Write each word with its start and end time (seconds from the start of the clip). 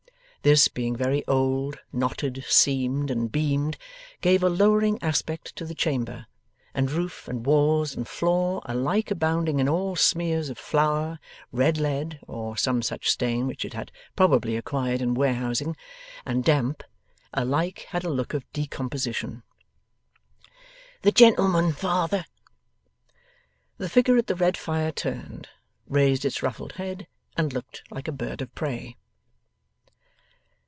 This, 0.43 0.67
being 0.67 0.95
very 0.95 1.23
old, 1.27 1.77
knotted, 1.93 2.43
seamed, 2.47 3.11
and 3.11 3.31
beamed, 3.31 3.77
gave 4.21 4.41
a 4.41 4.49
lowering 4.49 4.97
aspect 4.99 5.55
to 5.55 5.65
the 5.65 5.75
chamber; 5.75 6.25
and 6.73 6.89
roof, 6.89 7.27
and 7.27 7.45
walls, 7.45 7.95
and 7.95 8.07
floor, 8.07 8.59
alike 8.65 9.11
abounding 9.11 9.59
in 9.59 9.69
old 9.69 9.99
smears 9.99 10.49
of 10.49 10.57
flour, 10.57 11.19
red 11.51 11.77
lead 11.77 12.19
(or 12.25 12.57
some 12.57 12.81
such 12.81 13.07
stain 13.07 13.45
which 13.45 13.63
it 13.63 13.73
had 13.73 13.91
probably 14.15 14.57
acquired 14.57 14.99
in 14.99 15.13
warehousing), 15.13 15.77
and 16.25 16.43
damp, 16.43 16.83
alike 17.35 17.85
had 17.89 18.03
a 18.03 18.09
look 18.09 18.33
of 18.33 18.43
decomposition. 18.51 19.43
'The 21.03 21.11
gentleman, 21.11 21.71
father.' 21.71 22.25
The 23.77 23.89
figure 23.89 24.17
at 24.17 24.25
the 24.25 24.33
red 24.33 24.57
fire 24.57 24.91
turned, 24.91 25.49
raised 25.85 26.25
its 26.25 26.41
ruffled 26.41 26.71
head, 26.71 27.05
and 27.37 27.53
looked 27.53 27.83
like 27.91 28.07
a 28.07 28.11
bird 28.11 28.41
of 28.41 28.55
prey. 28.55 28.95